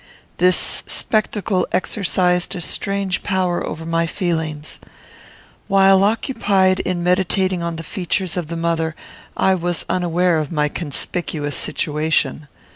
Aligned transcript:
This 0.39 0.81
spectacle 0.87 1.67
exercised 1.71 2.55
a 2.55 2.61
strange 2.61 3.21
power 3.21 3.63
over 3.63 3.85
my 3.85 4.07
feelings. 4.07 4.79
While 5.67 6.03
occupied 6.03 6.79
in 6.79 7.03
meditating 7.03 7.61
on 7.61 7.75
the 7.75 7.83
features 7.83 8.35
of 8.35 8.47
the 8.47 8.57
mother, 8.57 8.95
I 9.37 9.53
was 9.53 9.85
unaware 9.89 10.39
of 10.39 10.51
my 10.51 10.69
conspicuous 10.69 11.55
situation. 11.55 12.47